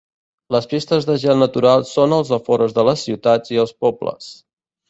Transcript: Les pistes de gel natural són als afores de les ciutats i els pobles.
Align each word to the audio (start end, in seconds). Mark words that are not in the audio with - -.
Les 0.53 0.67
pistes 0.71 1.07
de 1.09 1.17
gel 1.25 1.37
natural 1.43 1.85
són 1.91 2.17
als 2.19 2.33
afores 2.39 2.75
de 2.79 2.89
les 2.91 3.07
ciutats 3.11 3.55
i 3.59 3.63
els 3.67 3.75
pobles. 3.87 4.33